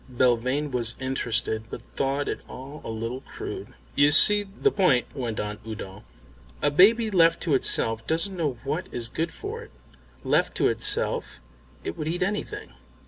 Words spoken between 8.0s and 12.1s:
doesn't know what is good for it. Left to itself it would